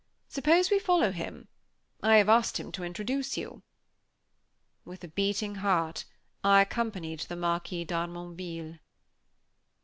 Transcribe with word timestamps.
Suppose 0.29 0.71
we 0.71 0.79
follow 0.79 1.11
him. 1.11 1.47
I 2.01 2.15
have 2.17 2.27
asked 2.27 2.59
him 2.59 2.71
to 2.71 2.83
introduce 2.83 3.37
you." 3.37 3.61
With 4.83 5.03
a 5.03 5.07
beating 5.07 5.57
heart, 5.57 6.05
I 6.43 6.61
accompanied 6.61 7.19
the 7.19 7.35
Marquis 7.35 7.85
d'Harmonville. 7.85 8.79